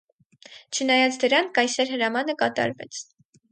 Չնայած 0.77 1.19
դրան, 1.25 1.51
կայսեր 1.59 1.93
հրամանը 1.93 2.37
կատարվեց։ 2.43 3.07